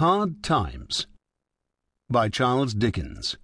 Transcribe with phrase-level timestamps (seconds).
[0.00, 1.06] Hard Times
[2.08, 3.36] by Charles Dickens.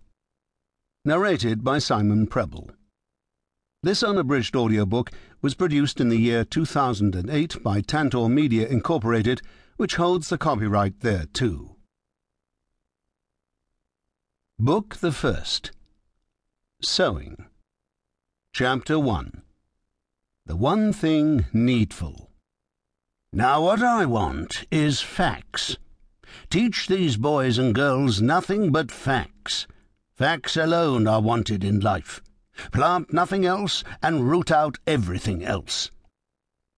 [1.04, 2.70] Narrated by Simon Prebble.
[3.82, 5.10] This unabridged audiobook
[5.42, 9.42] was produced in the year 2008 by Tantor Media Incorporated,
[9.76, 11.76] which holds the copyright thereto.
[14.58, 15.72] Book the First
[16.80, 17.48] Sowing
[18.54, 19.42] Chapter 1
[20.46, 22.30] The One Thing Needful
[23.30, 25.76] Now what I want is facts.
[26.50, 29.66] Teach these boys and girls nothing but facts.
[30.16, 32.22] Facts alone are wanted in life.
[32.72, 35.90] Plant nothing else and root out everything else.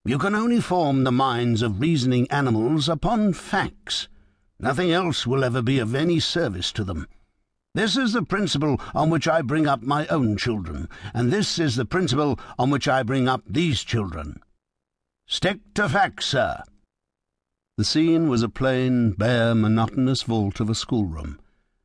[0.04, 4.08] You can only form the minds of reasoning animals upon facts.
[4.58, 7.06] Nothing else will ever be of any service to them.
[7.74, 11.76] This is the principle on which I bring up my own children, and this is
[11.76, 14.40] the principle on which I bring up these children.
[15.26, 16.62] Stick to facts, sir.
[17.78, 21.38] The scene was a plain, bare, monotonous vault of a schoolroom,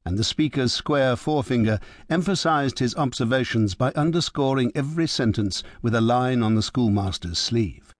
[0.04, 6.42] and the speaker's square forefinger emphasized his observations by underscoring every sentence with a line
[6.42, 7.94] on the schoolmaster's sleeve.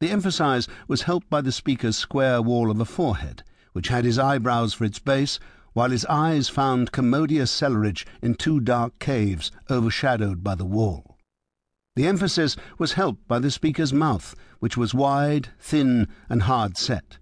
[0.00, 3.42] The emphasis was helped by the speaker's square wall of a forehead,
[3.74, 5.38] which had his eyebrows for its base,
[5.74, 11.18] while his eyes found commodious cellarage in two dark caves overshadowed by the wall.
[11.98, 17.18] The emphasis was helped by the speaker's mouth, which was wide, thin, and hard set.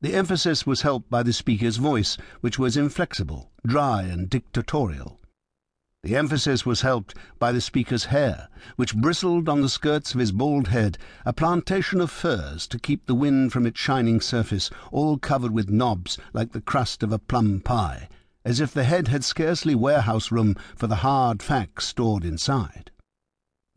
[0.00, 5.18] The emphasis was helped by the speaker's voice, which was inflexible, dry, and dictatorial.
[6.04, 10.30] The emphasis was helped by the speaker's hair, which bristled on the skirts of his
[10.30, 15.18] bald head, a plantation of firs to keep the wind from its shining surface, all
[15.18, 18.08] covered with knobs like the crust of a plum pie,
[18.44, 22.87] as if the head had scarcely warehouse room for the hard facts stored inside.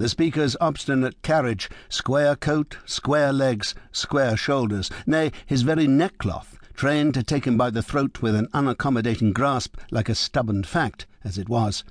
[0.02, 7.14] The speaker's obstinate carriage, square coat, square legs, square shoulders, nay, his very neckcloth, trained
[7.14, 11.38] to take him by the throat with an unaccommodating grasp like a stubborn fact, as
[11.38, 11.84] it was,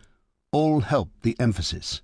[0.50, 2.03] all helped the emphasis.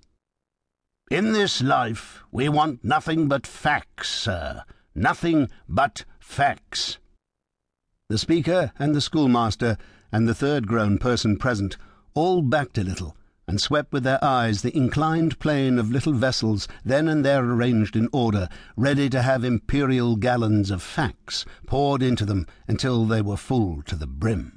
[1.11, 4.63] In this life we want nothing but facts, sir.
[4.95, 6.99] Nothing but facts.
[8.07, 9.77] The speaker and the schoolmaster
[10.09, 11.75] and the third grown person present
[12.13, 16.67] all backed a little and swept with their eyes the inclined plane of little vessels
[16.83, 22.25] then and there arranged in order, ready to have imperial gallons of facts poured into
[22.25, 24.56] them until they were full to the brim.